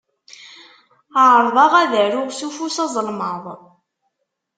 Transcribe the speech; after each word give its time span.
Ԑerḍeɣ 1.23 1.71
ad 1.81 1.93
aruɣ 2.03 2.29
s 2.37 2.39
ufus 2.47 2.77
azelmaḍ. 2.85 3.43